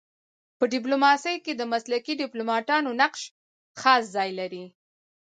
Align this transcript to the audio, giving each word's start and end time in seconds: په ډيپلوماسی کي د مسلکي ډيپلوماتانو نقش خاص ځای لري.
په 0.57 0.63
ډيپلوماسی 0.73 1.35
کي 1.45 1.51
د 1.55 1.61
مسلکي 1.73 2.13
ډيپلوماتانو 2.23 2.89
نقش 3.01 3.21
خاص 3.81 4.03
ځای 4.15 4.29
لري. 4.39 4.63